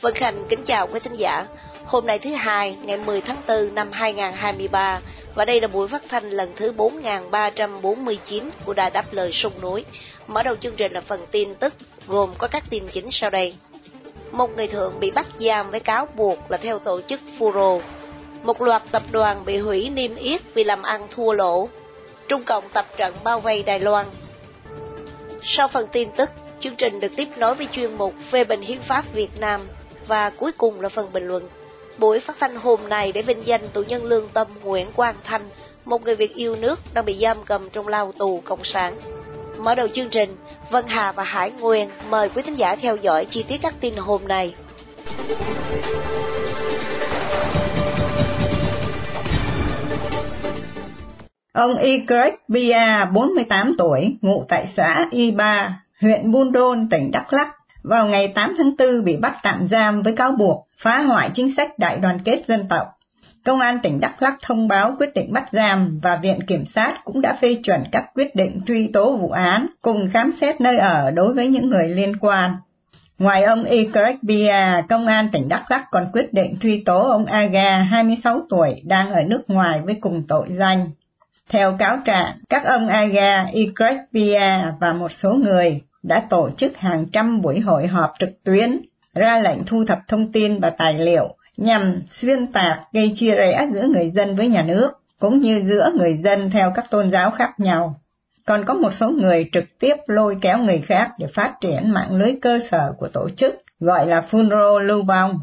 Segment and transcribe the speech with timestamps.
[0.00, 1.46] Vân Khanh kính chào quý thính giả.
[1.84, 5.00] Hôm nay thứ hai, ngày 10 tháng 4 năm 2023,
[5.34, 9.84] và đây là buổi phát thanh lần thứ 4349 của Đài Đáp Lời Sông Núi.
[10.26, 11.74] Mở đầu chương trình là phần tin tức,
[12.06, 13.54] gồm có các tin chính sau đây.
[14.32, 17.80] Một người thượng bị bắt giam với cáo buộc là theo tổ chức Furo.
[18.42, 21.68] Một loạt tập đoàn bị hủy niêm yết vì làm ăn thua lỗ.
[22.28, 24.06] Trung Cộng tập trận bao vây Đài Loan.
[25.42, 28.80] Sau phần tin tức, chương trình được tiếp nối với chuyên mục phê bình hiến
[28.80, 29.60] pháp Việt Nam
[30.06, 31.48] và cuối cùng là phần bình luận.
[31.98, 35.48] Buổi phát thanh hôm nay để vinh danh tù nhân lương tâm Nguyễn Quang Thanh,
[35.84, 38.96] một người Việt yêu nước đang bị giam cầm trong lao tù Cộng sản.
[39.58, 40.36] Mở đầu chương trình,
[40.70, 43.94] Vân Hà và Hải Nguyên mời quý thính giả theo dõi chi tiết các tin
[43.96, 44.54] hôm nay.
[51.58, 52.02] Ông Y.
[52.48, 57.48] Bia, 48 tuổi, ngụ tại xã Y Ba, huyện Buôn Đôn, tỉnh Đắk Lắk,
[57.82, 61.54] vào ngày 8 tháng 4 bị bắt tạm giam với cáo buộc phá hoại chính
[61.56, 62.86] sách đại đoàn kết dân tộc.
[63.44, 66.94] Công an tỉnh Đắk Lắk thông báo quyết định bắt giam và Viện Kiểm sát
[67.04, 70.76] cũng đã phê chuẩn các quyết định truy tố vụ án cùng khám xét nơi
[70.76, 72.56] ở đối với những người liên quan.
[73.18, 77.26] Ngoài ông Ikrek Bia, Công an tỉnh Đắk Lắk còn quyết định truy tố ông
[77.26, 80.90] Aga, 26 tuổi, đang ở nước ngoài với cùng tội danh.
[81.48, 83.96] Theo cáo trạng, các ông Aga, Ikrek
[84.80, 88.80] và một số người đã tổ chức hàng trăm buổi hội họp trực tuyến,
[89.14, 93.68] ra lệnh thu thập thông tin và tài liệu nhằm xuyên tạc gây chia rẽ
[93.74, 94.90] giữa người dân với nhà nước,
[95.20, 98.00] cũng như giữa người dân theo các tôn giáo khác nhau.
[98.46, 102.16] Còn có một số người trực tiếp lôi kéo người khác để phát triển mạng
[102.16, 105.38] lưới cơ sở của tổ chức, gọi là Funro Lưu Vong.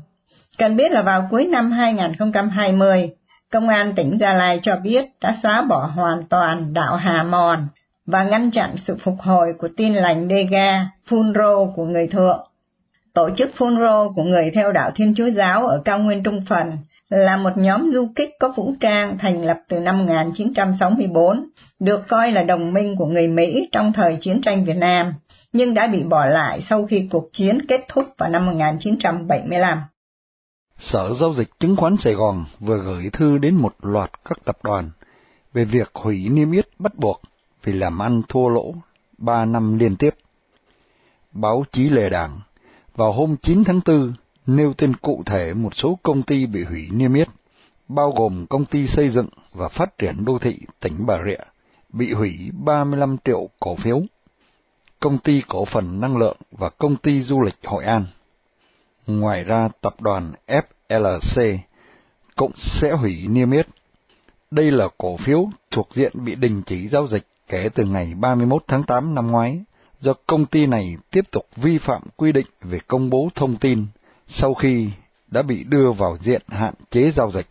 [0.58, 3.10] Cần biết là vào cuối năm 2020,
[3.56, 7.68] Công an tỉnh Gia Lai cho biết đã xóa bỏ hoàn toàn đạo Hà Mòn
[8.06, 12.44] và ngăn chặn sự phục hồi của tin lành Dega, Phunro của người thượng.
[13.14, 16.72] Tổ chức Phunro của người theo đạo Thiên Chúa Giáo ở cao nguyên Trung Phần
[17.10, 21.46] là một nhóm du kích có vũ trang thành lập từ năm 1964,
[21.80, 25.14] được coi là đồng minh của người Mỹ trong thời chiến tranh Việt Nam,
[25.54, 29.82] nhưng đã bị bỏ lại sau khi cuộc chiến kết thúc vào năm 1975.
[30.80, 34.58] Sở Giao dịch Chứng khoán Sài Gòn vừa gửi thư đến một loạt các tập
[34.64, 34.90] đoàn
[35.54, 37.22] về việc hủy niêm yết bắt buộc
[37.64, 38.74] vì làm ăn thua lỗ
[39.18, 40.16] ba năm liên tiếp.
[41.32, 42.40] Báo chí lề đảng
[42.96, 44.14] vào hôm 9 tháng 4
[44.46, 47.28] nêu tên cụ thể một số công ty bị hủy niêm yết,
[47.88, 51.44] bao gồm công ty xây dựng và phát triển đô thị tỉnh Bà Rịa,
[51.90, 54.02] bị hủy 35 triệu cổ phiếu,
[55.00, 58.06] công ty cổ phần năng lượng và công ty du lịch Hội An.
[59.08, 61.58] Ngoài ra, tập đoàn FLC
[62.36, 63.68] cũng sẽ hủy niêm yết.
[64.52, 68.64] Đây là cổ phiếu thuộc diện bị đình chỉ giao dịch kể từ ngày 31
[68.68, 69.64] tháng 8 năm ngoái,
[70.00, 73.86] do công ty này tiếp tục vi phạm quy định về công bố thông tin
[74.28, 74.90] sau khi
[75.28, 77.48] đã bị đưa vào diện hạn chế giao dịch.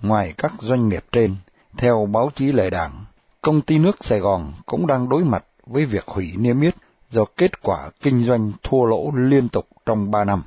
[0.00, 1.36] Ngoài các doanh nghiệp trên,
[1.76, 3.04] theo báo chí lệ đảng,
[3.40, 6.74] công ty nước Sài Gòn cũng đang đối mặt với việc hủy niêm yết
[7.10, 10.42] do kết quả kinh doanh thua lỗ liên tục trong 3 năm.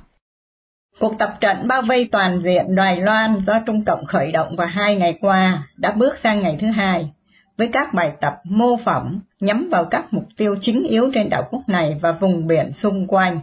[0.98, 4.66] Cuộc tập trận bao vây toàn diện Đài Loan do Trung Cộng khởi động vào
[4.66, 7.10] hai ngày qua đã bước sang ngày thứ hai
[7.56, 11.48] với các bài tập mô phỏng nhắm vào các mục tiêu chính yếu trên đảo
[11.50, 13.40] quốc này và vùng biển xung quanh.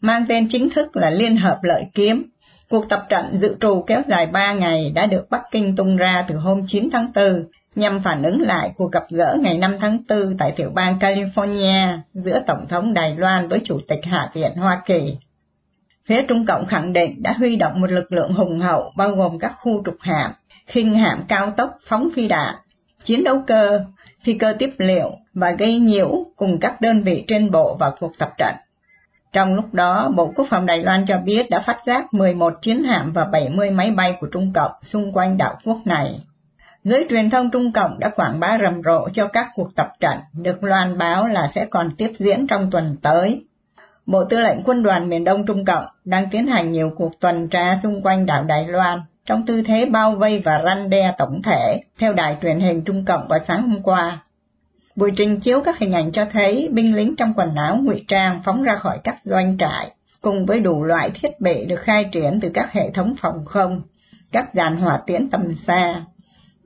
[0.00, 2.24] Mang tên chính thức là Liên Hợp Lợi Kiếm,
[2.68, 6.24] cuộc tập trận dự trù kéo dài 3 ngày đã được Bắc Kinh tung ra
[6.28, 7.44] từ hôm 9 tháng 4
[7.74, 11.98] nhằm phản ứng lại cuộc gặp gỡ ngày 5 tháng 4 tại tiểu bang California
[12.14, 15.16] giữa Tổng thống Đài Loan với Chủ tịch Hạ viện Hoa Kỳ.
[16.06, 19.38] Phía Trung Cộng khẳng định đã huy động một lực lượng hùng hậu bao gồm
[19.38, 20.32] các khu trục hạm,
[20.66, 22.54] khinh hạm cao tốc phóng phi đạn,
[23.04, 23.84] chiến đấu cơ,
[24.22, 28.18] phi cơ tiếp liệu và gây nhiễu cùng các đơn vị trên bộ vào cuộc
[28.18, 28.54] tập trận.
[29.32, 32.84] Trong lúc đó, Bộ Quốc phòng Đài Loan cho biết đã phát giác 11 chiến
[32.84, 36.20] hạm và 70 máy bay của Trung Cộng xung quanh đảo quốc này.
[36.84, 40.18] Giới truyền thông Trung Cộng đã quảng bá rầm rộ cho các cuộc tập trận,
[40.32, 43.44] được loan báo là sẽ còn tiếp diễn trong tuần tới.
[44.06, 47.48] Bộ Tư lệnh Quân đoàn miền Đông Trung Cộng đang tiến hành nhiều cuộc tuần
[47.48, 51.42] tra xung quanh đảo Đài Loan trong tư thế bao vây và răn đe tổng
[51.42, 54.18] thể, theo đài truyền hình Trung Cộng vào sáng hôm qua.
[54.96, 58.40] Buổi trình chiếu các hình ảnh cho thấy binh lính trong quần áo ngụy trang
[58.44, 62.40] phóng ra khỏi các doanh trại, cùng với đủ loại thiết bị được khai triển
[62.40, 63.82] từ các hệ thống phòng không,
[64.32, 66.04] các dàn hỏa tiễn tầm xa,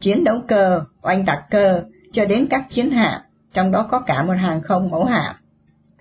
[0.00, 3.20] chiến đấu cơ, oanh tạc cơ, cho đến các chiến hạm,
[3.52, 5.34] trong đó có cả một hàng không mẫu hạm.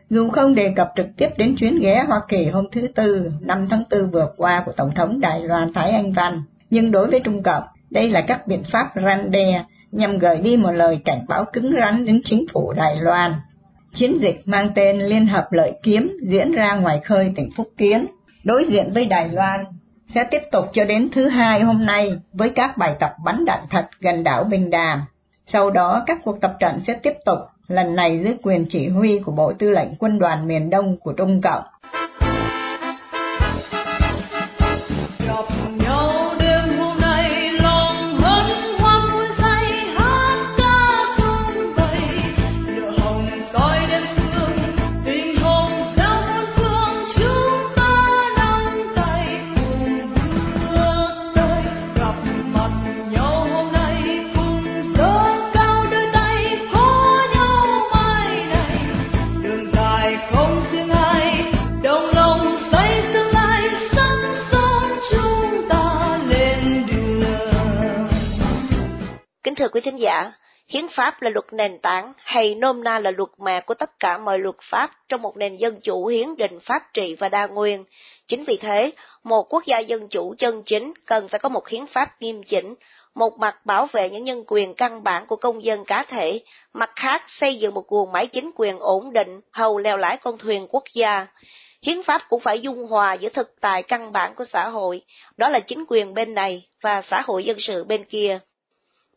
[0.09, 3.67] Dù không đề cập trực tiếp đến chuyến ghé Hoa Kỳ hôm thứ Tư, 5
[3.69, 7.19] tháng 4 vừa qua của Tổng thống Đài Loan Thái Anh Văn, nhưng đối với
[7.19, 11.25] Trung Cộng, đây là các biện pháp răn đe nhằm gửi đi một lời cảnh
[11.27, 13.33] báo cứng rắn đến chính phủ Đài Loan.
[13.93, 18.05] Chiến dịch mang tên Liên hợp lợi kiếm diễn ra ngoài khơi tỉnh Phúc Kiến,
[18.43, 19.65] đối diện với Đài Loan,
[20.15, 23.59] sẽ tiếp tục cho đến thứ hai hôm nay với các bài tập bắn đạn
[23.69, 25.01] thật gần đảo Bình Đàm.
[25.47, 29.19] Sau đó các cuộc tập trận sẽ tiếp tục, lần này dưới quyền chỉ huy
[29.19, 31.63] của Bộ Tư lệnh Quân đoàn miền Đông của Trung Cộng.
[69.65, 70.31] Thưa quý thính giả,
[70.67, 74.17] hiến pháp là luật nền tảng hay nôm na là luật mẹ của tất cả
[74.17, 77.83] mọi luật pháp trong một nền dân chủ hiến định pháp trị và đa nguyên.
[78.27, 78.91] Chính vì thế,
[79.23, 82.75] một quốc gia dân chủ chân chính cần phải có một hiến pháp nghiêm chỉnh,
[83.15, 86.39] một mặt bảo vệ những nhân quyền căn bản của công dân cá thể,
[86.73, 90.37] mặt khác xây dựng một guồng máy chính quyền ổn định, hầu leo lái con
[90.37, 91.27] thuyền quốc gia.
[91.85, 95.01] Hiến pháp cũng phải dung hòa giữa thực tại căn bản của xã hội,
[95.37, 98.39] đó là chính quyền bên này và xã hội dân sự bên kia.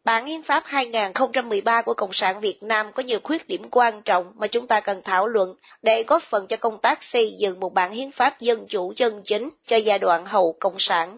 [0.09, 4.33] Bản Hiến pháp 2013 của Cộng sản Việt Nam có nhiều khuyết điểm quan trọng
[4.37, 7.75] mà chúng ta cần thảo luận để góp phần cho công tác xây dựng một
[7.75, 11.17] bản hiến pháp dân chủ chân chính cho giai đoạn hậu Cộng sản.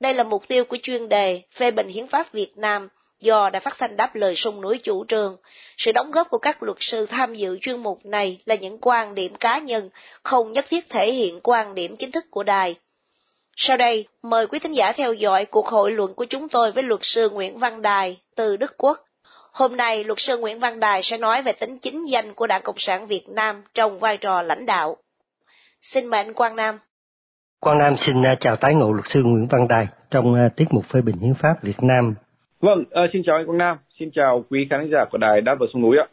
[0.00, 2.88] Đây là mục tiêu của chuyên đề phê bình hiến pháp Việt Nam
[3.20, 5.36] do đã phát thanh đáp lời sông núi chủ trương.
[5.78, 9.14] Sự đóng góp của các luật sư tham dự chuyên mục này là những quan
[9.14, 9.90] điểm cá nhân,
[10.22, 12.76] không nhất thiết thể hiện quan điểm chính thức của đài.
[13.60, 16.82] Sau đây, mời quý thính giả theo dõi cuộc hội luận của chúng tôi với
[16.82, 18.98] luật sư Nguyễn Văn Đài từ Đức Quốc.
[19.52, 22.62] Hôm nay, luật sư Nguyễn Văn Đài sẽ nói về tính chính danh của Đảng
[22.64, 24.96] Cộng sản Việt Nam trong vai trò lãnh đạo.
[25.80, 26.78] Xin mời anh Quang Nam.
[27.60, 30.66] Quang Nam xin à, chào tái ngộ luật sư Nguyễn Văn Đài trong à, tiết
[30.70, 32.14] mục phê bình hiến pháp Việt Nam.
[32.60, 35.56] Vâng, uh, xin chào anh Quang Nam, xin chào quý khán giả của đài Đáp
[35.60, 36.06] vào sông núi ạ.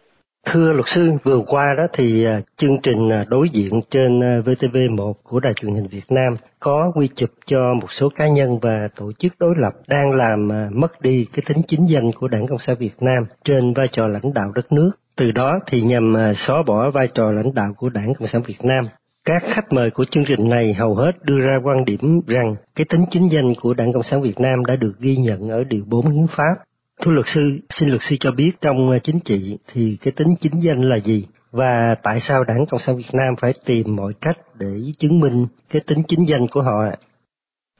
[0.46, 4.42] Thưa luật sư, vừa qua đó thì à, chương trình à, đối diện trên à,
[4.46, 8.60] VTV1 của Đài truyền hình Việt Nam có quy chụp cho một số cá nhân
[8.60, 12.48] và tổ chức đối lập đang làm mất đi cái tính chính danh của Đảng
[12.48, 14.92] Cộng sản Việt Nam trên vai trò lãnh đạo đất nước.
[15.16, 18.64] Từ đó thì nhằm xóa bỏ vai trò lãnh đạo của Đảng Cộng sản Việt
[18.66, 18.86] Nam.
[19.26, 22.86] Các khách mời của chương trình này hầu hết đưa ra quan điểm rằng cái
[22.90, 25.84] tính chính danh của Đảng Cộng sản Việt Nam đã được ghi nhận ở Điều
[25.88, 26.56] 4 Hiến pháp
[27.06, 30.36] Thưa luật sư, xin luật sư cho biết trong ờ, chính trị thì cái tính
[30.40, 31.26] chính danh là gì?
[31.52, 35.48] Và tại sao Đảng Cộng sản Việt Nam phải tìm mọi cách để chứng minh
[35.72, 36.72] cái tính chính danh của họ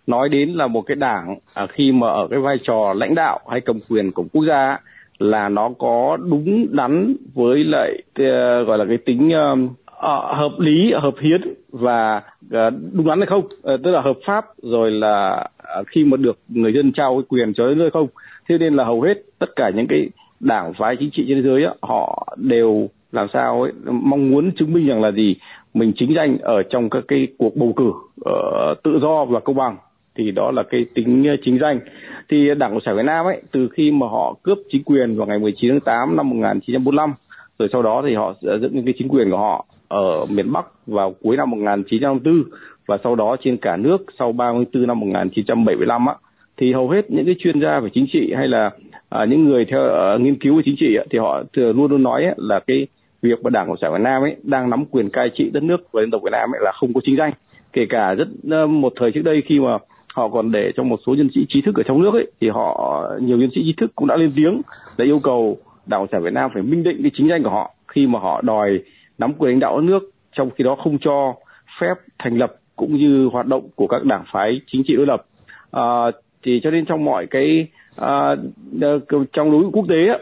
[0.08, 3.40] Nói đến là một cái đảng à, khi mà ở cái vai trò lãnh đạo
[3.52, 4.80] hay cầm quyền của quốc gia
[5.18, 9.30] là nó có đúng đắn với lại ờ, gọi là cái tính
[9.98, 12.22] ờ, hợp lý, hợp hiến và
[12.92, 15.48] đúng đắn hay không, tức là hợp pháp rồi là
[15.88, 18.08] khi mà được người dân trao cái quyền cho đến nơi không?
[18.50, 20.10] Thế nên là hầu hết tất cả những cái
[20.40, 24.52] đảng phái chính trị trên thế giới á, họ đều làm sao ấy mong muốn
[24.52, 25.36] chứng minh rằng là gì?
[25.74, 29.56] Mình chính danh ở trong các cái cuộc bầu cử uh, tự do và công
[29.56, 29.78] bằng.
[30.16, 31.80] Thì đó là cái tính ờ, chính danh.
[32.30, 35.28] Thì đảng cộng sản việt nam ấy từ khi mà họ cướp chính quyền vào
[35.28, 37.14] ngày 19 tháng 8 năm 1945
[37.60, 40.66] rồi sau đó thì họ dựng những cái chính quyền của họ ở miền Bắc
[40.88, 42.44] vào cuối năm 1954
[42.86, 46.14] và sau đó trên cả nước sau 34 năm 1975 á
[46.58, 48.72] thì hầu hết những cái chuyên gia về chính trị hay là
[49.10, 52.04] à, những người theo uh, nghiên cứu về chính trị thì họ thường luôn luôn
[52.04, 52.88] nói ấy, là cái
[53.22, 55.78] việc mà đảng cộng sản việt nam ấy đang nắm quyền cai trị đất nước
[55.92, 57.32] và dân tộc việt nam ấy là không có chính danh.
[57.74, 58.28] Kể cả rất
[58.64, 59.78] uh, một thời trước đây khi mà
[60.14, 62.50] họ còn để cho một số nhân sĩ trí thức ở trong nước ấy thì
[62.50, 64.62] họ nhiều nhân sĩ trí thức cũng đã lên tiếng
[64.98, 67.50] để yêu cầu đảng cộng sản việt nam phải minh định cái chính danh của
[67.50, 68.80] họ khi mà họ đòi
[69.18, 71.34] nắm quyền lãnh đạo đất nước trong khi đó không cho
[71.82, 75.26] phép thành lập cũng như hoạt động của các đảng phái chính trị đối lập.
[75.72, 76.12] À,
[76.46, 77.68] thì cho nên trong mọi cái
[78.02, 78.40] uh,
[79.34, 80.18] trong đối quốc tế á,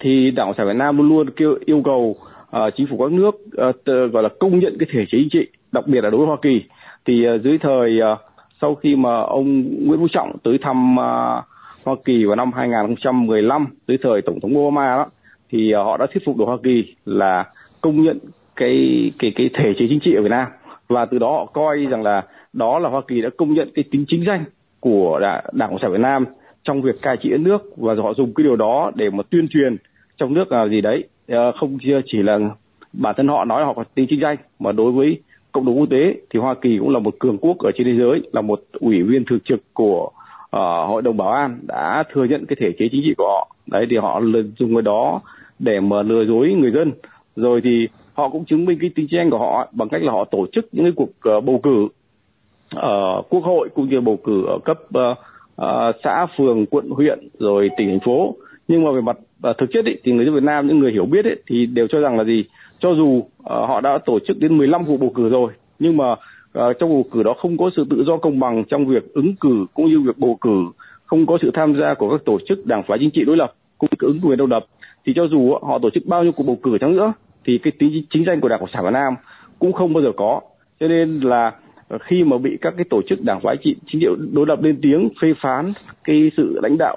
[0.00, 2.16] thì đảng cộng sản việt nam luôn luôn kêu yêu cầu
[2.56, 5.46] uh, chính phủ các nước uh, gọi là công nhận cái thể chế chính trị
[5.72, 6.62] đặc biệt là đối với hoa kỳ.
[7.04, 8.18] Thì uh, dưới thời uh,
[8.60, 11.44] sau khi mà ông Nguyễn Phú Trọng tới thăm uh,
[11.84, 15.06] Hoa Kỳ vào năm 2015 dưới thời Tổng thống Obama đó
[15.50, 17.44] thì uh, họ đã thuyết phục được Hoa Kỳ là
[17.80, 18.18] công nhận
[18.56, 20.48] cái cái cái thể chế chính trị ở Việt Nam.
[20.88, 22.22] Và từ đó họ coi rằng là
[22.52, 24.44] đó là Hoa Kỳ đã công nhận cái tính chính danh
[24.84, 25.18] của
[25.52, 26.24] Đảng Cộng sản Việt Nam
[26.64, 29.48] trong việc cai trị đất nước và họ dùng cái điều đó để mà tuyên
[29.48, 29.76] truyền
[30.16, 31.04] trong nước là gì đấy.
[31.28, 32.38] Ờ, không chỉ là
[32.92, 35.20] bản thân họ nói là họ có tính chính danh mà đối với
[35.52, 37.92] cộng đồng quốc tế thì Hoa Kỳ cũng là một cường quốc ở trên thế
[37.98, 40.10] giới là một ủy viên thường trực của
[40.56, 43.56] uh, hội đồng bảo an đã thừa nhận cái thể chế chính trị của họ.
[43.66, 44.20] Đấy thì họ
[44.58, 45.20] dùng cái đó
[45.58, 46.92] để mà lừa dối người dân.
[47.36, 50.12] Rồi thì họ cũng chứng minh cái tính chính danh của họ bằng cách là
[50.12, 51.88] họ tổ chức những cái cuộc uh, bầu cử
[52.70, 55.18] ở quốc hội cũng như bầu cử ở cấp uh,
[55.62, 58.34] uh, xã phường quận huyện rồi tỉnh thành phố.
[58.68, 59.16] Nhưng mà về mặt
[59.50, 61.66] uh, thực chất ý, thì người dân Việt Nam những người hiểu biết ý, thì
[61.66, 62.44] đều cho rằng là gì?
[62.78, 66.12] Cho dù uh, họ đã tổ chức đến 15 cuộc bầu cử rồi nhưng mà
[66.12, 69.34] uh, trong bầu cử đó không có sự tự do công bằng trong việc ứng
[69.40, 70.64] cử cũng như việc bầu cử
[71.06, 73.52] không có sự tham gia của các tổ chức đảng phái chính trị đối lập
[73.78, 74.66] cũng như ứng cử viên độc lập.
[75.06, 77.12] Thì cho dù họ tổ chức bao nhiêu cuộc bầu cử chăng nữa
[77.44, 79.14] thì cái tính chính danh của đảng cộng sản việt nam
[79.58, 80.40] cũng không bao giờ có.
[80.80, 81.52] Cho nên là
[81.88, 84.62] Ờ, khi mà bị các cái tổ chức đảng phái trị chính trị đối lập
[84.62, 85.66] lên tiếng, phê phán
[86.04, 86.96] cái sự lãnh đạo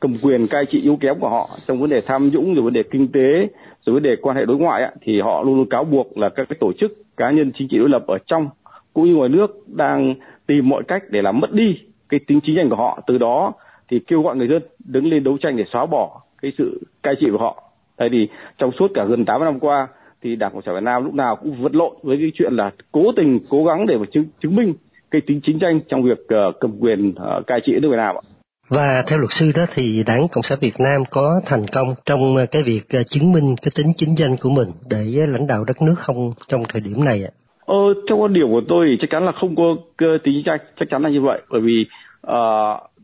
[0.00, 2.72] cầm quyền cai trị yếu kém của họ trong vấn đề tham nhũng, rồi vấn
[2.72, 3.48] đề kinh tế,
[3.86, 6.48] rồi vấn đề quan hệ đối ngoại thì họ luôn luôn cáo buộc là các
[6.48, 8.48] cái tổ chức cá nhân chính trị đối lập ở trong
[8.94, 10.14] cũng như ngoài nước đang
[10.46, 11.78] tìm mọi cách để làm mất đi
[12.08, 13.00] cái tính chính danh của họ.
[13.06, 13.52] Từ đó
[13.90, 17.14] thì kêu gọi người dân đứng lên đấu tranh để xóa bỏ cái sự cai
[17.20, 17.62] trị của họ.
[17.96, 18.28] Tại vì
[18.58, 19.88] trong suốt cả gần 80 năm qua
[20.26, 22.70] thì Đảng Cộng sản Việt Nam lúc nào cũng vật lộn với cái chuyện là
[22.92, 24.74] cố tình cố gắng để mà chứng chứng minh
[25.10, 28.16] cái tính chính tranh trong việc uh, cầm quyền uh, cai trị nước Việt Nam
[28.16, 28.24] ạ.
[28.68, 32.20] Và theo luật sư đó thì Đảng Cộng sản Việt Nam có thành công trong
[32.52, 35.94] cái việc chứng minh cái tính chính danh của mình để lãnh đạo đất nước
[35.96, 37.32] không trong thời điểm này ạ?
[37.66, 37.76] Ờ,
[38.08, 39.76] trong quan điểm của tôi thì chắc chắn là không có
[40.24, 41.40] tính danh, chắc chắn là như vậy.
[41.50, 41.84] Bởi vì
[42.26, 42.32] uh,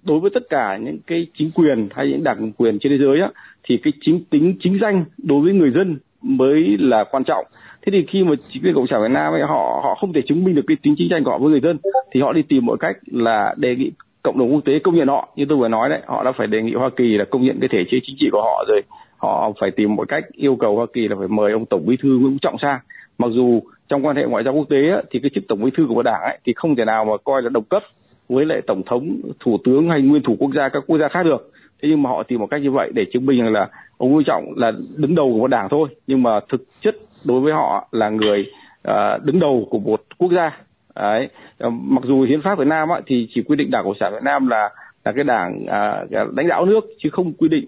[0.04, 3.20] đối với tất cả những cái chính quyền hay những đảng quyền trên thế giới
[3.20, 3.30] á,
[3.64, 7.44] thì cái chính tính chính danh đối với người dân mới là quan trọng.
[7.82, 10.22] Thế thì khi mà chính quyền cộng sản việt nam ấy họ họ không thể
[10.28, 11.78] chứng minh được cái tính chính tranh của họ với người dân
[12.12, 13.90] thì họ đi tìm mọi cách là đề nghị
[14.22, 15.28] cộng đồng quốc tế công nhận họ.
[15.36, 17.60] Như tôi vừa nói đấy họ đã phải đề nghị hoa kỳ là công nhận
[17.60, 18.80] cái thể chế chính trị của họ rồi.
[19.16, 21.96] Họ phải tìm mọi cách yêu cầu hoa kỳ là phải mời ông tổng bí
[22.02, 22.78] thư nguyễn phú trọng sang.
[23.18, 25.70] Mặc dù trong quan hệ ngoại giao quốc tế ấy, thì cái chức tổng bí
[25.76, 27.82] thư của đảng ấy, thì không thể nào mà coi là đồng cấp
[28.28, 31.22] với lại tổng thống thủ tướng hay nguyên thủ quốc gia các quốc gia khác
[31.22, 31.50] được
[31.82, 34.12] thế nhưng mà họ tìm một cách như vậy để chứng minh rằng là ông
[34.12, 35.88] Nguyễn Trọng là đứng đầu của một đảng thôi.
[36.06, 36.96] Nhưng mà thực chất
[37.26, 38.50] đối với họ là người
[38.88, 40.58] uh, đứng đầu của một quốc gia.
[40.96, 41.28] Đấy.
[41.58, 44.12] Ờ, mặc dù hiến pháp Việt Nam á, thì chỉ quy định đảng cộng sản
[44.12, 44.70] Việt Nam là
[45.04, 47.64] là cái đảng à, lãnh đạo nước chứ không quy định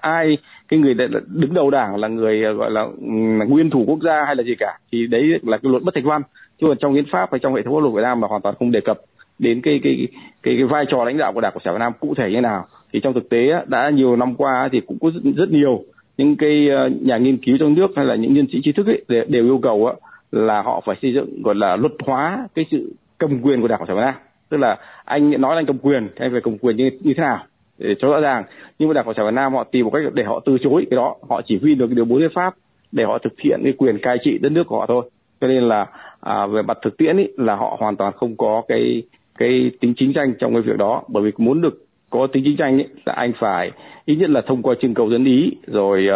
[0.00, 0.94] ai cái người
[1.26, 2.86] đứng đầu đảng là người à, gọi là
[3.38, 4.78] là nguyên thủ quốc gia hay là gì cả.
[4.92, 6.22] Thì đấy là cái luật bất thành văn.
[6.60, 8.42] Chứ còn trong hiến pháp hay trong hệ thống pháp luật Việt Nam là hoàn
[8.42, 8.98] toàn không đề cập
[9.38, 10.08] đến cái cái
[10.42, 12.40] cái cái vai trò lãnh đạo của đảng cộng sản Việt Nam cụ thể như
[12.40, 12.64] nào.
[12.92, 15.84] Thì trong thực tế đã nhiều năm qua thì cũng có rất, rất nhiều
[16.16, 18.86] những cái ờ, nhà nghiên cứu trong nước hay là những nhân sĩ trí thức
[18.86, 19.94] ấy đều yêu cầu
[20.32, 23.78] là họ phải xây dựng gọi là luật hóa cái sự cầm quyền của đảng
[23.78, 24.14] cộng sản Việt Nam.
[24.48, 27.14] Tức là anh nói là anh cầm quyền thì anh phải cầm quyền như, như
[27.16, 27.44] thế nào
[27.78, 28.44] để cho rõ ràng.
[28.78, 30.86] Nhưng mà đảng cộng sản Việt Nam họ tìm một cách để họ từ chối
[30.90, 31.16] cái đó.
[31.28, 32.54] Họ chỉ huy được cái điều bốn hiến pháp
[32.92, 35.10] để họ thực hiện cái quyền cai trị đất nước của họ thôi.
[35.40, 35.86] Cho nên là
[36.20, 39.02] à, về mặt thực tiễn ý, là họ hoàn toàn không có cái
[39.38, 41.02] cái tính chính danh trong cái việc đó.
[41.08, 43.70] Bởi vì muốn được có tính chính danh ấy, là anh phải
[44.04, 46.06] ít nhất là thông qua trưng cầu dân ý rồi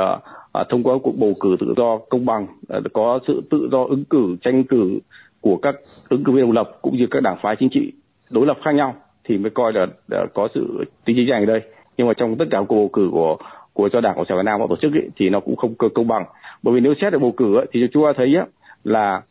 [0.61, 2.47] uh, thông qua cuộc bầu cử tự do công bằng
[2.79, 4.99] uh, có sự tự do ứng cử tranh cử
[5.41, 5.75] của các
[6.09, 7.93] ứng cử viên độc lập cũng như các đảng phái chính trị
[8.31, 11.47] đối lập khác nhau thì mới coi là uh, có sự tính chính danh ở
[11.47, 11.61] đây.
[11.97, 13.37] Nhưng mà trong tất cả cuộc bầu cử của
[13.73, 15.75] của cho đảng cộng sản việt nam họ tổ chức ấy, thì nó cũng không
[15.95, 16.25] công bằng.
[16.63, 18.47] Bởi vì nếu xét được bầu cử ấy, thì chúng ta thấy ấy,
[18.85, 19.23] là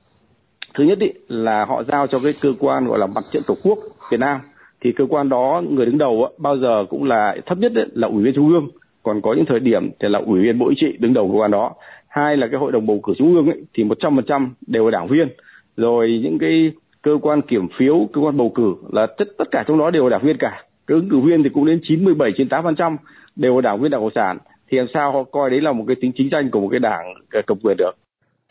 [0.74, 3.54] thứ nhất ý, là họ giao cho cái cơ quan gọi là mặt trận tổ
[3.64, 3.80] quốc
[4.12, 4.40] Việt Nam.
[4.82, 8.08] Thì cơ quan đó người đứng đầu bao giờ cũng là thấp nhất ấy, là
[8.08, 8.70] ủy viên trung ương.
[9.04, 11.38] Còn có những thời điểm thì là ủy viên bộ chính trị đứng đầu cơ
[11.38, 11.74] quan đó.
[12.08, 14.54] Hai là cái hội đồng bầu cử trung ương ấy, thì một trăm phần trăm
[14.68, 15.28] đều là đảng viên.
[15.78, 19.64] Rồi những cái cơ quan kiểm phiếu cơ quan bầu cử là tất tất cả
[19.68, 20.64] trong đó đều là đảng viên cả.
[20.88, 22.98] Cái ứng cử viên thì cũng đến chín mươi bảy chín tám phần trăm
[23.36, 24.38] đều là đảng viên đảng cộng sản.
[24.70, 26.80] Thì làm sao họ coi đấy là một cái tính chính danh của một cái
[26.80, 27.14] đảng
[27.48, 27.92] cầm quyền được?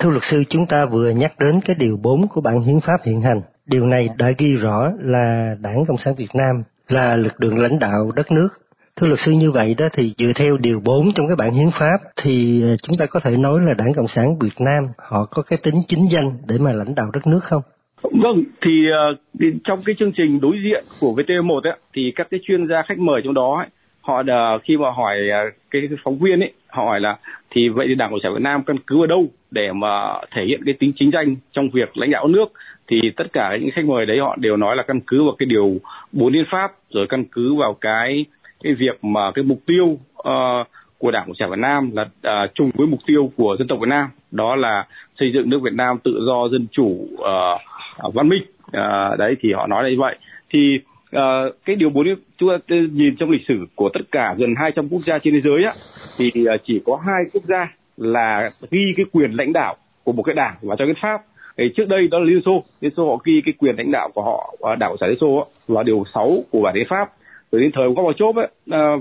[0.00, 3.00] Thưa luật sư, chúng ta vừa nhắc đến cái điều 4 của bản hiến pháp
[3.06, 3.40] hiện hành.
[3.66, 7.78] Điều này đã ghi rõ là Đảng Cộng sản Việt Nam là lực lượng lãnh
[7.78, 8.48] đạo đất nước.
[8.96, 11.70] Thưa luật sư như vậy đó thì dựa theo điều 4 trong cái bản hiến
[11.72, 15.24] pháp thì ờ, chúng ta có thể nói là Đảng Cộng sản Việt Nam họ
[15.30, 17.62] có cái tính chính danh để mà lãnh đạo đất nước không?
[18.02, 22.26] Vâng, thì ờ, thì trong cái chương trình đối diện của VTV1 ấy, thì các
[22.30, 23.68] cái chuyên gia khách mời trong đó ấy,
[24.00, 27.18] họ đờ, khi mà hỏi ờ, cái phóng viên ấy họ hỏi là
[27.50, 30.44] thì vậy thì đảng cộng sản việt nam căn cứ ở đâu để mà thể
[30.44, 32.52] hiện cái tính chính danh trong việc lãnh đạo nước?
[32.88, 35.46] Thì tất cả những khách mời đấy họ đều nói là căn cứ vào cái
[35.46, 35.76] điều
[36.12, 38.24] bốn hiến pháp rồi căn cứ vào cái
[38.62, 40.66] cái việc mà cái mục tiêu uh,
[40.98, 43.78] của đảng cộng sản việt nam là uh, chung với mục tiêu của dân tộc
[43.80, 44.86] việt nam đó là
[45.20, 48.42] xây dựng nước việt nam tự do dân chủ uh, văn minh.
[48.66, 50.16] Uh, đấy thì họ nói là như vậy.
[50.50, 50.78] Thì
[51.16, 52.06] uh, cái điều bốn
[52.38, 55.40] chúng ta nhìn trong lịch sử của tất cả gần 200 quốc gia trên thế
[55.40, 55.72] giới á
[56.18, 60.22] thì ờ, chỉ có hai quốc gia là ghi cái quyền lãnh đạo của một
[60.22, 61.20] cái đảng và cho hiến pháp
[61.58, 64.10] thì trước đây đó là Liên Xô, Liên Xô họ ghi cái quyền lãnh đạo
[64.14, 67.10] của họ ờ, đảng Cộng Liên Xô là điều 6 của bản hiến pháp.
[67.52, 68.48] Rồi đến thời ông Gorbachev ấy,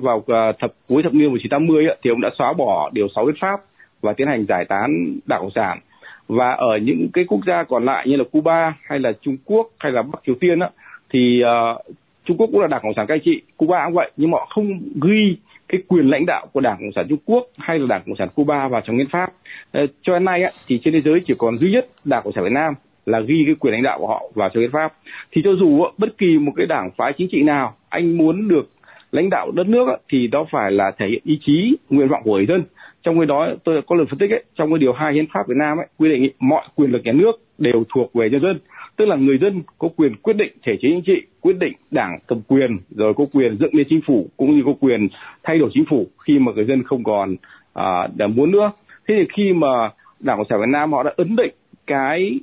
[0.02, 0.24] vào
[0.60, 3.60] thập cuối thập niên 1980 ấy, thì ông đã xóa bỏ điều 6 hiến pháp
[4.02, 5.80] và tiến hành giải tán đảng Cộng sản.
[6.28, 9.68] Và ở những cái quốc gia còn lại như là Cuba hay là Trung Quốc
[9.80, 10.70] hay là Bắc Triều Tiên á,
[11.10, 14.32] thì uh, Trung Quốc cũng là đảng Cộng sản cai trị, Cuba cũng vậy, nhưng
[14.32, 15.38] mà họ không ghi
[15.68, 18.30] cái quyền lãnh đạo của Đảng Cộng sản Trung Quốc hay là Đảng Cộng sản
[18.36, 19.32] Cuba vào trong hiến pháp.
[19.72, 22.44] Ờ, cho đến nay thì trên thế giới chỉ còn duy nhất Đảng Cộng sản
[22.44, 22.74] Việt Nam
[23.06, 24.94] là ghi cái quyền lãnh đạo của họ vào trong hiến pháp.
[25.32, 28.70] Thì cho dù bất kỳ một cái đảng phái chính trị nào anh muốn được
[29.12, 32.36] lãnh đạo đất nước thì đó phải là thể hiện ý chí, nguyện vọng của
[32.36, 32.64] người dân.
[33.04, 35.48] Trong cái đó tôi có lần phân tích ấy, trong cái điều hai hiến pháp
[35.48, 38.60] Việt Nam ấy, quy định mọi quyền lực nhà nước đều thuộc về nhân dân
[39.00, 42.20] tức là người dân có quyền quyết định thể chế chính trị quyết định đảng
[42.28, 45.08] cầm quyền rồi có quyền dựng lên chính phủ cũng như có quyền
[45.44, 47.36] thay đổi chính phủ khi mà người dân không còn
[47.74, 48.72] à, muốn nữa.
[49.08, 49.90] Thế thì khi mà
[50.20, 51.54] đảng cộng sản việt nam họ đã ấn định
[51.88, 52.40] cái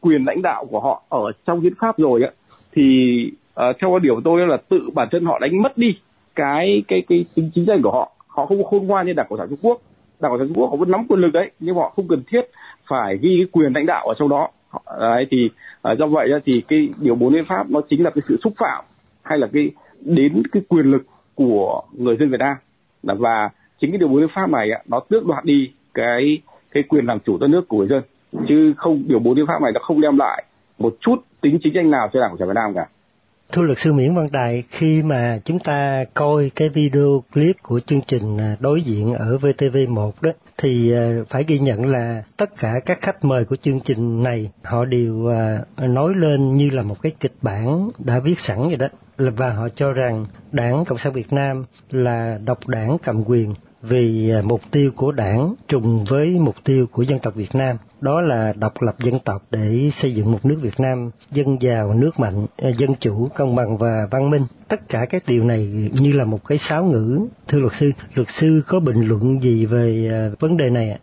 [0.00, 2.30] quyền lãnh đạo của họ ở trong hiến pháp rồi á
[2.72, 2.82] thì
[3.60, 5.98] uh, theo quan điểm của tôi là tự bản thân họ đánh mất đi
[6.34, 8.12] cái cái cái tính chính danh của họ.
[8.26, 9.80] Họ không có khôn ngoan như đảng cộng sản trung quốc.
[10.20, 12.22] Đảng cộng sản trung quốc họ vẫn nắm quyền lực đấy nhưng họ không cần
[12.26, 12.40] thiết
[12.88, 14.48] phải ghi cái quyền lãnh đạo ở trong đó
[15.00, 15.50] đấy thì
[15.82, 18.52] à, do vậy thì cái điều bốn hiến pháp nó chính là cái sự xúc
[18.58, 18.84] phạm
[19.22, 21.02] hay là cái đến cái quyền lực
[21.34, 22.56] của người dân Việt Nam
[23.02, 23.50] và
[23.80, 26.38] chính cái điều bốn hiến pháp này nó tước đoạt đi cái
[26.72, 28.02] cái quyền làm chủ đất nước của người dân
[28.48, 30.44] chứ không điều bốn hiến pháp này nó không đem lại
[30.78, 32.86] một chút tính chính danh nào cho đảng cộng sản Việt Nam cả.
[33.52, 37.80] Thưa luật sư Nguyễn Văn Đài, khi mà chúng ta coi cái video clip của
[37.80, 42.50] chương trình à, đối diện ở VTV1 đó, thì ờ, phải ghi nhận là tất
[42.58, 46.82] cả các khách mời của chương trình này, họ đều ờ, nói lên như là
[46.82, 48.88] một cái kịch bản đã viết sẵn vậy đó.
[49.18, 53.54] Và họ cho rằng đảng Cộng sản Việt Nam là độc đảng cầm quyền
[53.88, 57.76] vì à, mục tiêu của đảng trùng với mục tiêu của dân tộc Việt Nam.
[58.00, 61.94] Đó là độc lập dân tộc để xây dựng một nước Việt Nam dân giàu
[61.94, 64.42] nước mạnh à, dân chủ công bằng và văn minh.
[64.68, 67.20] Tất cả các điều này như là một cái sáo ngữ.
[67.48, 70.98] Thưa luật sư luật sư có bình luận gì về à, vấn đề này ạ?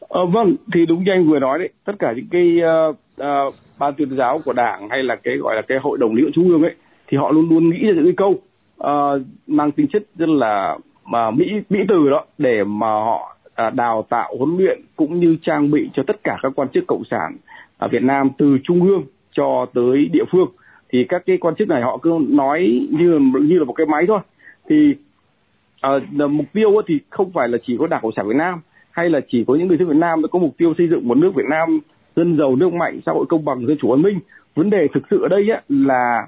[0.00, 1.68] Ờ, vâng thì đúng như anh vừa nói đấy.
[1.84, 2.58] Tất cả những cái
[2.90, 6.14] uh, uh, ban tuyên giáo của đảng hay là cái gọi là cái hội đồng
[6.14, 6.74] lý luận trung ương ấy
[7.08, 10.78] thì họ luôn luôn nghĩ ra những cái câu uh, mang tính chất rất là
[11.04, 15.36] mà mỹ mỹ từ đó để mà họ à, đào tạo huấn luyện cũng như
[15.42, 17.36] trang bị cho tất cả các quan chức cộng sản
[17.78, 20.48] ở Việt Nam từ trung ương cho tới địa phương.
[20.92, 24.04] Thì các cái quan chức này họ cứ nói như như là một cái máy
[24.08, 24.18] thôi.
[24.68, 24.94] Thì
[25.80, 25.90] à,
[26.30, 29.20] mục tiêu thì không phải là chỉ có đảng cộng sản Việt Nam hay là
[29.28, 31.46] chỉ có những người dân Việt Nam có mục tiêu xây dựng một nước Việt
[31.50, 31.80] Nam
[32.16, 34.18] dân giàu nước mạnh xã hội công bằng dân chủ văn minh.
[34.54, 36.26] Vấn đề thực sự ở đây á, là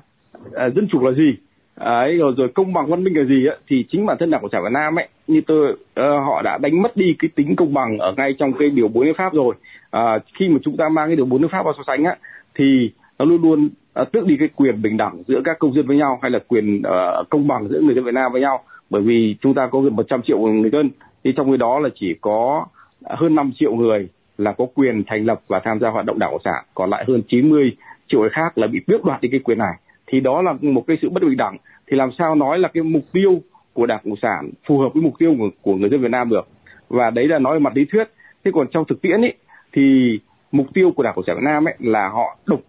[0.55, 1.37] à, dân chủ là gì?
[1.79, 4.41] Ấy rồi rồi công bằng văn minh là gì á thì chính bản thân đảng
[4.41, 7.57] cộng sản việt nam ấy như tôi uh, họ đã đánh mất đi cái tính
[7.57, 9.55] công bằng ở ngay trong cái điều bốn nước pháp rồi.
[9.97, 12.17] Uh, khi mà chúng ta mang cái điều bốn nước pháp vào so sánh á
[12.55, 13.69] thì nó luôn luôn
[14.03, 16.39] uh, tước đi cái quyền bình đẳng giữa các công dân với nhau hay là
[16.49, 18.61] quyền uh, công bằng giữa người dân việt nam với nhau.
[18.91, 20.91] Bởi vì chúng ta có gần 100 triệu người dân
[21.25, 22.67] thì trong cái đó là chỉ có
[23.05, 24.09] hơn 5 triệu người
[24.39, 26.65] là có quyền thành lập và tham gia hoạt động đảng cộng sản.
[26.75, 27.77] Còn lại hơn 90
[28.09, 29.75] triệu người khác là bị tước đoạt đi cái quyền này
[30.07, 31.57] thì đó là một cái sự bất bình đẳng.
[31.87, 33.43] Thì làm sao nói là cái mục tiêu
[33.73, 36.29] của đảng cộng sản phù hợp với mục tiêu của, của người dân việt nam
[36.29, 36.49] được.
[36.89, 38.05] Và đấy là nói về mặt lý thuyết.
[38.45, 39.35] Thế còn trong thực tiễn ấy
[39.73, 40.19] thì
[40.53, 42.61] mục tiêu của đảng cộng sản việt nam ấy là họ độc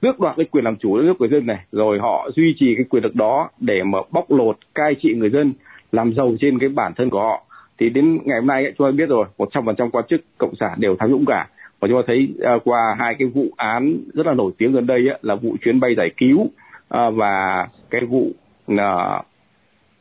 [0.00, 1.58] tước đoạt cái quyền làm chủ đất nước của dân này.
[1.72, 5.30] Rồi họ duy trì cái quyền lực đó để mà bóc lột cai trị người
[5.30, 5.52] dân
[5.92, 7.44] làm giàu trên cái bản thân của họ.
[7.78, 10.04] Thì đến ngày hôm nay ấy, chúng ta biết rồi một trăm phần trăm quan
[10.08, 11.48] chức cộng sản đều tham nhũng cả
[11.84, 14.86] và chúng ta thấy uh, qua hai cái vụ án rất là nổi tiếng gần
[14.86, 18.30] đây ấy, là vụ chuyến bay giải cứu uh, và cái vụ
[18.72, 19.24] uh,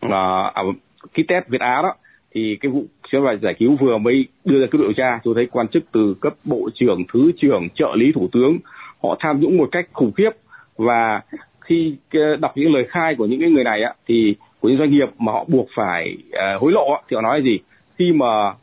[0.06, 0.76] uh,
[1.14, 1.96] ký test Việt Á đó
[2.36, 5.20] thì cái vụ chuyến bay giải cứu vừa mới đưa ra kết điều tra.
[5.24, 8.58] Tôi thấy quan chức từ cấp bộ trưởng thứ trưởng trợ lý thủ tướng
[9.04, 10.32] họ tham nhũng một cách khủng khiếp.
[10.78, 11.22] Và
[11.62, 14.78] khi à, đọc những lời khai của những cái người này á, thì của những
[14.78, 17.60] doanh nghiệp mà họ buộc phải uh, hối lộ thì họ nói gì?
[17.98, 18.54] Khi mà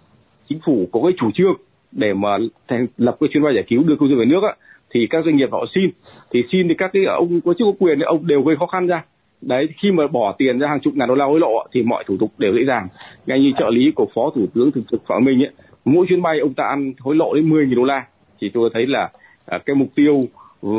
[0.49, 1.57] chính phủ có cái chủ trương
[1.93, 4.55] để mà thành lập cái chuyến bay giải cứu đưa công dân về nước á,
[4.91, 5.91] thì các doanh nghiệp họ xin.
[6.31, 8.67] Thì xin thì các cái ông có chức có quyền thì ông đều gây khó
[8.67, 9.05] khăn ra.
[9.41, 12.05] Đấy khi mà bỏ tiền ra hàng chục ngàn đô la hối lộ thì mọi
[12.07, 12.89] thủ tục đều dễ dàng.
[13.27, 15.51] Ngay như trợ lý của phó thủ tướng thường trực phạm minh ấy
[15.85, 18.07] mỗi chuyến bay ông ta ăn hối lộ đến 10.000 đô la.
[18.41, 19.11] Thì tôi thấy là
[19.47, 20.25] à, cái mục tiêu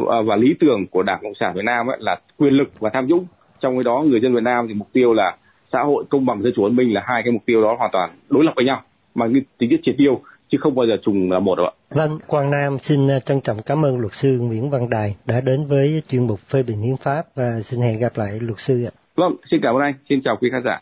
[0.10, 2.90] à, và lý tưởng của đảng cộng sản việt nam ấy là quyền lực và
[2.94, 3.26] tham nhũng.
[3.62, 5.38] Trong cái đó người dân việt nam thì mục tiêu là
[5.72, 7.92] xã hội công bằng dân chủ văn minh là hai cái mục tiêu đó hoàn
[7.94, 8.82] toàn đối lập với nhau
[9.16, 9.26] mà
[9.58, 10.22] tính chất triệt tiêu
[10.52, 11.74] chứ không bao giờ trùng là một đâu ạ.
[11.90, 15.42] Vâng, Quang Nam xin à, trân trọng cảm ơn luật sư Nguyễn Văn Đài đã
[15.42, 18.84] đến với chuyên mục phê bình hiến pháp và xin hẹn gặp lại luật sư
[18.84, 18.92] ạ.
[19.16, 20.82] Vâng, xin cảm ơn anh, xin chào quý khán giả.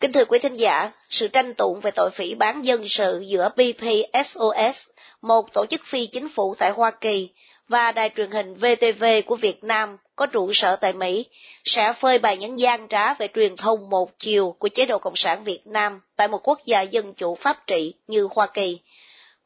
[0.00, 3.48] Kính thưa quý thính giả, sự tranh tụng về tội phỉ bán dân sự giữa
[3.56, 4.88] BPSOS,
[5.22, 7.30] một tổ chức phi chính phủ tại Hoa Kỳ,
[7.68, 11.26] và đài truyền hình VTV của Việt Nam có trụ sở tại Mỹ
[11.64, 15.16] sẽ phơi bày những gian trá về truyền thông một chiều của chế độ Cộng
[15.16, 18.80] sản Việt Nam tại một quốc gia dân chủ pháp trị như Hoa Kỳ.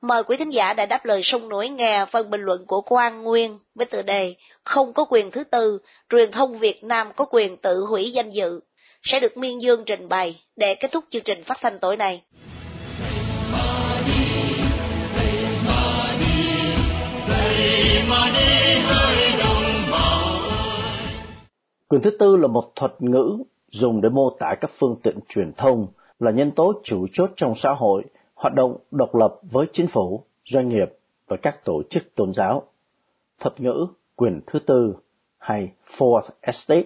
[0.00, 3.22] Mời quý thính giả đã đáp lời sung nổi nghe phần bình luận của Quang
[3.22, 5.78] Nguyên với tựa đề Không có quyền thứ tư,
[6.10, 8.60] truyền thông Việt Nam có quyền tự hủy danh dự,
[9.02, 12.22] sẽ được Miên Dương trình bày để kết thúc chương trình phát thanh tối nay.
[21.88, 23.38] Quyền thứ tư là một thuật ngữ
[23.70, 25.86] dùng để mô tả các phương tiện truyền thông
[26.18, 30.24] là nhân tố chủ chốt trong xã hội, hoạt động độc lập với chính phủ,
[30.44, 30.88] doanh nghiệp
[31.26, 32.62] và các tổ chức tôn giáo.
[33.40, 34.94] Thuật ngữ quyền thứ tư
[35.38, 36.84] hay Fourth Estate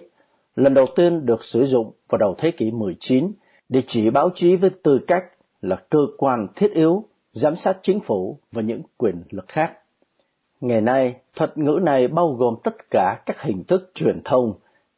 [0.55, 3.31] lần đầu tiên được sử dụng vào đầu thế kỷ 19
[3.69, 5.23] để chỉ báo chí với tư cách
[5.61, 9.73] là cơ quan thiết yếu giám sát chính phủ và những quyền lực khác.
[10.61, 14.53] Ngày nay, thuật ngữ này bao gồm tất cả các hình thức truyền thông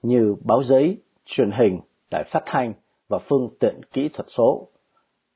[0.07, 1.79] như báo giấy, truyền hình,
[2.11, 2.73] đài phát thanh
[3.07, 4.67] và phương tiện kỹ thuật số.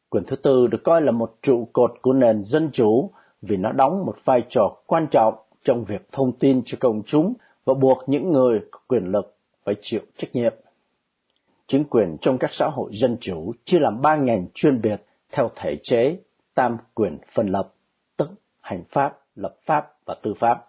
[0.10, 3.72] Quyền thứ tư được coi là một trụ cột của nền dân chủ vì nó
[3.72, 7.34] đóng một vai trò quan trọng trong việc thông tin cho công chúng
[7.66, 10.54] và buộc những người có quyền lực phải chịu trách nhiệm.
[11.68, 15.50] Chính quyền trong các xã hội dân chủ chia làm ba ngành chuyên biệt theo
[15.56, 16.18] thể chế
[16.54, 17.74] tam quyền phân lập,
[18.18, 18.30] tức
[18.62, 20.66] hành pháp, lập pháp và tư pháp.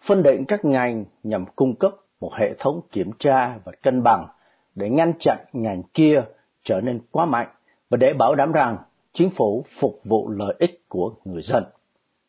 [0.00, 4.28] Phân định các ngành nhằm cung cấp một hệ thống kiểm tra và cân bằng
[4.74, 6.22] để ngăn chặn ngành kia
[6.64, 7.48] trở nên quá mạnh
[7.90, 8.76] và để bảo đảm rằng
[9.12, 11.64] chính phủ phục vụ lợi ích của người dân.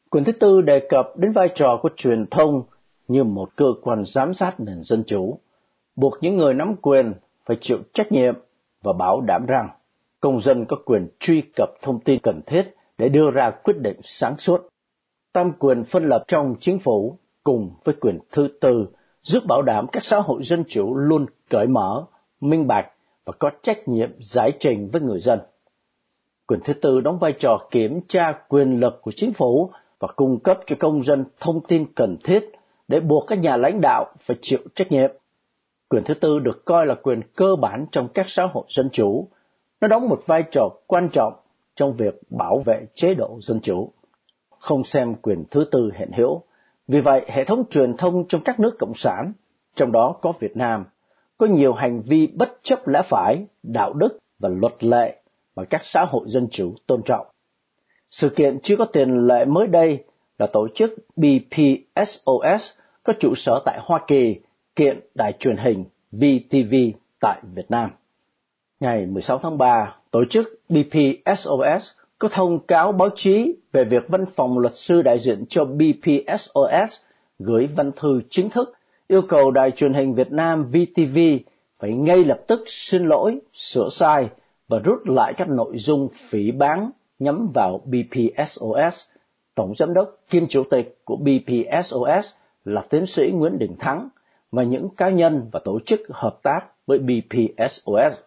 [0.09, 2.63] Quyền thứ tư đề cập đến vai trò của truyền thông
[3.07, 5.39] như một cơ quan giám sát nền dân chủ,
[5.95, 7.13] buộc những người nắm quyền
[7.45, 8.35] phải chịu trách nhiệm
[8.83, 9.69] và bảo đảm rằng
[10.19, 13.99] công dân có quyền truy cập thông tin cần thiết để đưa ra quyết định
[14.03, 14.67] sáng suốt.
[15.33, 18.87] Tam quyền phân lập trong chính phủ cùng với quyền thứ tư
[19.23, 22.05] giúp bảo đảm các xã hội dân chủ luôn cởi mở,
[22.41, 22.91] minh bạch
[23.25, 25.39] và có trách nhiệm giải trình với người dân.
[26.47, 30.39] Quyền thứ tư đóng vai trò kiểm tra quyền lực của chính phủ và cung
[30.39, 32.51] cấp cho công dân thông tin cần thiết
[32.87, 35.11] để buộc các nhà lãnh đạo phải chịu trách nhiệm.
[35.89, 39.27] Quyền thứ tư được coi là quyền cơ bản trong các xã hội dân chủ.
[39.81, 41.33] Nó đóng một vai trò quan trọng
[41.75, 43.91] trong việc bảo vệ chế độ dân chủ.
[44.59, 46.43] Không xem quyền thứ tư hiện hữu,
[46.91, 49.33] vì vậy, hệ thống truyền thông trong các nước cộng sản,
[49.75, 50.85] trong đó có Việt Nam,
[51.37, 55.21] có nhiều hành vi bất chấp lẽ phải, đạo đức và luật lệ
[55.55, 57.27] mà các xã hội dân chủ tôn trọng.
[58.09, 60.03] Sự kiện chưa có tiền lệ mới đây
[60.39, 62.71] là tổ chức BPSOS
[63.03, 64.35] có trụ sở tại Hoa Kỳ
[64.75, 66.75] kiện đài truyền hình VTV
[67.19, 67.91] tại Việt Nam.
[68.79, 71.89] Ngày 16 tháng 3, tổ chức BPSOS
[72.21, 76.99] có thông cáo báo chí về việc văn phòng luật sư đại diện cho BPSOS
[77.39, 78.73] gửi văn thư chính thức
[79.07, 81.19] yêu cầu đài truyền hình Việt Nam VTV
[81.79, 84.29] phải ngay lập tức xin lỗi, sửa sai
[84.67, 89.01] và rút lại các nội dung phỉ bán nhắm vào BPSOS.
[89.55, 92.33] Tổng giám đốc kiêm chủ tịch của BPSOS
[92.65, 94.09] là tiến sĩ Nguyễn Đình Thắng
[94.51, 98.19] và những cá nhân và tổ chức hợp tác với BPSOS.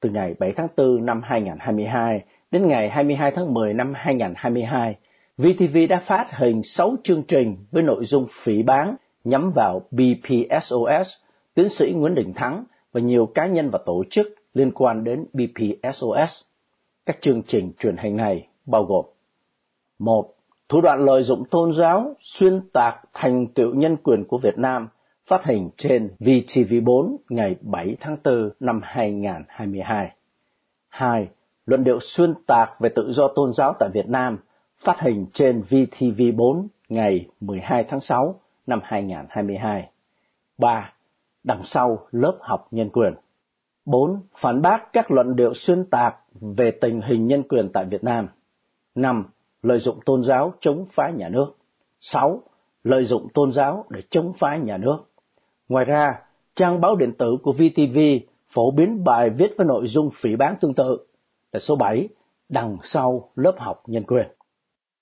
[0.00, 2.22] Từ ngày 7 tháng 4 năm 2022,
[2.54, 4.96] Đến ngày 22 tháng 10 năm 2022,
[5.38, 11.12] VTV đã phát hình 6 chương trình với nội dung phỉ bán nhắm vào BPSOS,
[11.54, 15.26] tiến sĩ Nguyễn Đình Thắng và nhiều cá nhân và tổ chức liên quan đến
[15.32, 16.42] BPSOS.
[17.06, 19.04] Các chương trình truyền hình này bao gồm
[19.98, 20.34] một
[20.68, 24.88] Thủ đoạn lợi dụng tôn giáo xuyên tạc thành tựu nhân quyền của Việt Nam
[25.26, 30.10] phát hình trên VTV4 ngày 7 tháng 4 năm 2022.
[30.88, 31.28] 2
[31.66, 34.38] luận điệu xuyên tạc về tự do tôn giáo tại Việt Nam
[34.76, 39.90] phát hình trên VTV4 ngày 12 tháng 6 năm 2022.
[40.58, 40.92] 3.
[41.44, 43.14] Đằng sau lớp học nhân quyền.
[43.84, 44.20] 4.
[44.34, 48.28] Phản bác các luận điệu xuyên tạc về tình hình nhân quyền tại Việt Nam.
[48.94, 49.24] 5.
[49.62, 51.56] Lợi dụng tôn giáo chống phá nhà nước.
[52.00, 52.42] 6.
[52.84, 54.96] Lợi dụng tôn giáo để chống phá nhà nước.
[55.68, 56.20] Ngoài ra,
[56.54, 57.98] trang báo điện tử của VTV
[58.48, 61.06] phổ biến bài viết với nội dung phỉ bán tương tự
[61.54, 62.08] là số 7,
[62.48, 64.26] đằng sau lớp học nhân quyền.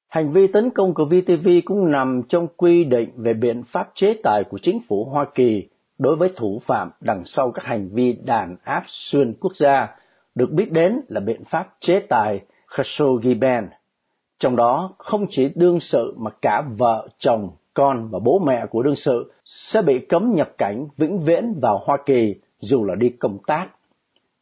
[0.08, 4.14] Hành vi tấn công của VTV cũng nằm trong quy định về biện pháp chế
[4.22, 8.12] tài của chính phủ Hoa Kỳ đối với thủ phạm đằng sau các hành vi
[8.12, 9.88] đàn áp xuyên quốc gia,
[10.34, 13.68] được biết đến là biện pháp chế tài Khashoggi Ban.
[14.38, 18.82] Trong đó không chỉ đương sự mà cả vợ, chồng, con và bố mẹ của
[18.82, 23.08] đương sự sẽ bị cấm nhập cảnh vĩnh viễn vào Hoa Kỳ dù là đi
[23.08, 23.68] công tác.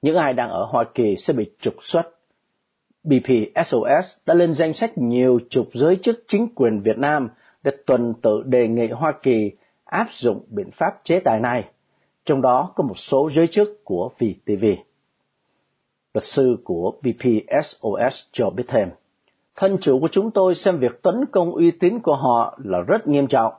[0.02, 2.02] Những ai đang ở Hoa Kỳ sẽ bị trục xuất.
[3.04, 7.28] BPSOS đã lên danh sách nhiều chục giới chức chính quyền Việt Nam
[7.62, 9.52] để tuần tự đề nghị Hoa Kỳ
[9.84, 11.64] áp dụng biện pháp chế tài này,
[12.24, 14.64] trong đó có một số giới chức của VTV.
[16.14, 18.88] Luật sư của BPSOS cho biết thêm,
[19.56, 23.06] thân chủ của chúng tôi xem việc tấn công uy tín của họ là rất
[23.06, 23.52] nghiêm trọng.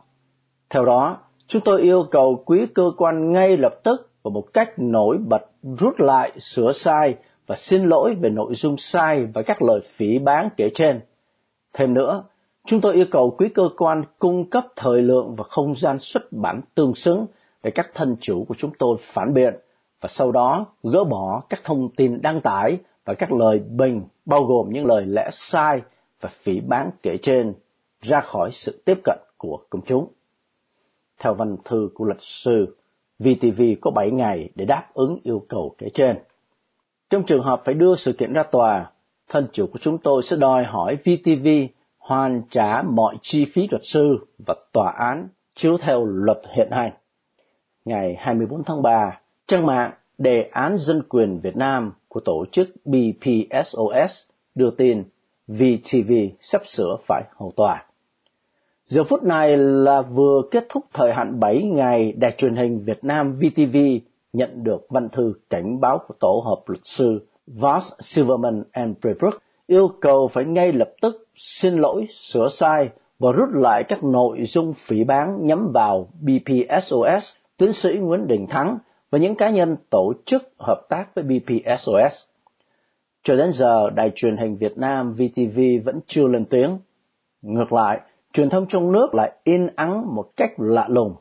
[0.70, 4.80] Theo đó, chúng tôi yêu cầu quý cơ quan ngay lập tức và một cách
[4.80, 5.42] nổi bật
[5.80, 7.16] rút lại, sửa sai
[7.48, 11.02] và xin lỗi về nội dung sai và các lời phỉ bán kể trên.
[11.74, 12.24] Thêm nữa,
[12.66, 16.32] chúng tôi yêu cầu quý cơ quan cung cấp thời lượng và không gian xuất
[16.32, 17.26] bản tương xứng
[17.64, 19.54] để các thân chủ của chúng tôi phản biện
[20.02, 24.44] và sau đó gỡ bỏ các thông tin đăng tải và các lời bình bao
[24.44, 25.82] gồm những lời lẽ sai
[26.22, 27.54] và phỉ bán kể trên
[28.02, 30.08] ra khỏi sự tiếp cận của công chúng.
[31.20, 32.76] Theo văn thư của luật sư,
[33.24, 36.18] VTV có 7 ngày để đáp ứng yêu cầu kể trên.
[37.10, 38.92] Trong trường hợp phải đưa sự kiện ra tòa,
[39.30, 41.48] thân chủ của chúng tôi sẽ đòi hỏi VTV
[41.98, 46.92] hoàn trả mọi chi phí luật sư và tòa án chiếu theo luật hiện hành.
[47.86, 52.70] Ngày 24 tháng 3, trang mạng Đề án Dân quyền Việt Nam của tổ chức
[52.86, 54.22] BPSOS
[54.56, 55.04] đưa tin
[55.48, 57.86] VTV sắp sửa phải hầu tòa.
[58.92, 63.04] Giờ phút này là vừa kết thúc thời hạn 7 ngày đài truyền hình Việt
[63.04, 63.78] Nam VTV
[64.34, 69.34] nhận được văn thư cảnh báo của tổ hợp luật sư Voss Silverman and Braybrook
[69.68, 74.44] yêu cầu phải ngay lập tức xin lỗi, sửa sai và rút lại các nội
[74.44, 78.78] dung phỉ bán nhắm vào BPSOS, tiến sĩ Nguyễn Đình Thắng
[79.12, 82.24] và những cá nhân tổ chức hợp tác với BPSOS.
[83.24, 86.78] Cho đến giờ, đài truyền hình Việt Nam VTV vẫn chưa lên tiếng.
[87.42, 88.00] Ngược lại,
[88.34, 91.16] truyền thông trong nước lại in ắng một cách lạ lùng.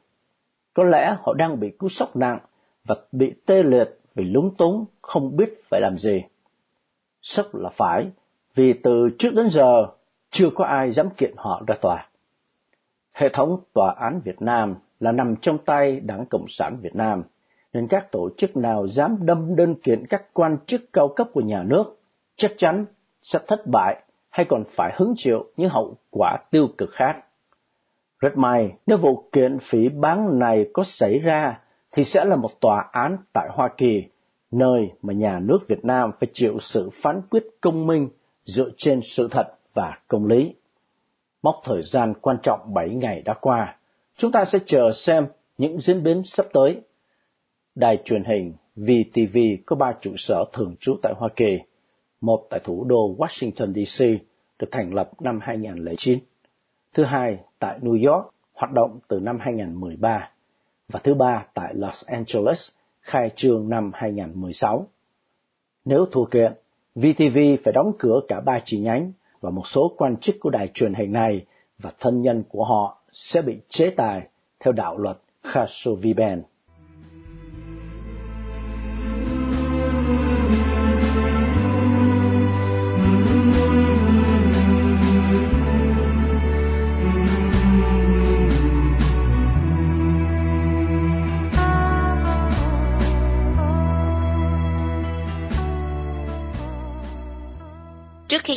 [0.75, 2.39] Có lẽ họ đang bị cú sốc nặng
[2.85, 6.23] và bị tê liệt vì lúng túng không biết phải làm gì.
[7.23, 8.07] Sốc là phải,
[8.55, 9.87] vì từ trước đến giờ
[10.31, 12.09] chưa có ai dám kiện họ ra tòa.
[13.13, 17.23] Hệ thống tòa án Việt Nam là nằm trong tay Đảng Cộng sản Việt Nam,
[17.73, 21.41] nên các tổ chức nào dám đâm đơn kiện các quan chức cao cấp của
[21.41, 22.01] nhà nước
[22.37, 22.85] chắc chắn
[23.23, 27.25] sẽ thất bại hay còn phải hứng chịu những hậu quả tiêu cực khác.
[28.21, 31.61] Rất may, nếu vụ kiện phỉ bán này có xảy ra,
[31.93, 34.05] thì sẽ là một tòa án tại Hoa Kỳ,
[34.51, 38.09] nơi mà nhà nước Việt Nam phải chịu sự phán quyết công minh
[38.45, 40.55] dựa trên sự thật và công lý.
[41.43, 43.77] Mốc thời gian quan trọng 7 ngày đã qua,
[44.17, 45.27] chúng ta sẽ chờ xem
[45.59, 46.81] những diễn biến sắp tới.
[47.75, 51.59] Đài truyền hình VTV có ba trụ sở thường trú tại Hoa Kỳ,
[52.21, 54.05] một tại thủ đô Washington DC
[54.59, 56.19] được thành lập năm 2009,
[56.95, 60.31] thứ hai tại New York hoạt động từ năm 2013
[60.89, 64.87] và thứ ba tại Los Angeles khai trương năm 2016.
[65.85, 66.53] Nếu thua kiện,
[66.95, 70.69] VTV phải đóng cửa cả ba chi nhánh và một số quan chức của đài
[70.69, 71.47] truyền hình này
[71.79, 74.29] và thân nhân của họ sẽ bị chế tài
[74.61, 76.43] theo đạo luật Khashoggi-Ban.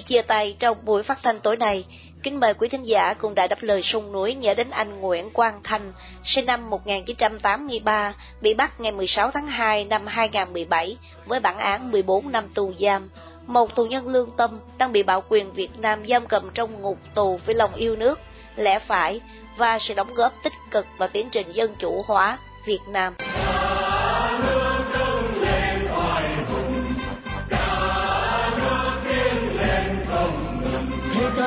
[0.05, 1.85] Chia tay trong buổi phát thanh tối nay,
[2.23, 5.29] kính mời quý thính giả cùng đại đáp lời sông núi nhớ đến anh Nguyễn
[5.29, 11.57] Quang Thanh, sinh năm 1983, bị bắt ngày 16 tháng 2 năm 2017 với bản
[11.57, 13.09] án 14 năm tù giam.
[13.47, 16.97] Một tù nhân lương tâm đang bị bảo quyền Việt Nam giam cầm trong ngục
[17.15, 18.19] tù với lòng yêu nước,
[18.55, 19.21] lẽ phải
[19.57, 23.13] và sự đóng góp tích cực vào tiến trình dân chủ hóa Việt Nam.